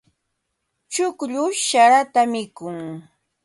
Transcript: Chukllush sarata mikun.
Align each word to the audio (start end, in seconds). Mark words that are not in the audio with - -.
Chukllush 0.91 1.63
sarata 1.69 2.21
mikun. 2.31 2.77